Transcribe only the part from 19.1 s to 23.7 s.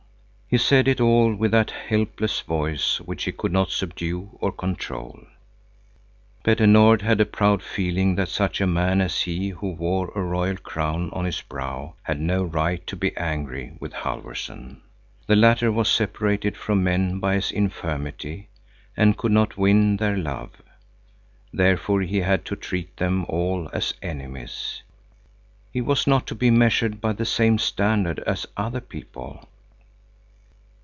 could not win their love. Therefore he had to treat them all